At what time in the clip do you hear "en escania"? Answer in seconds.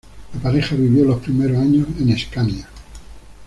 1.99-2.67